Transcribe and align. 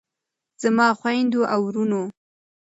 زما 0.63 0.87
خویندو 0.99 1.41
او 1.53 1.61
وروڼو. 1.67 2.03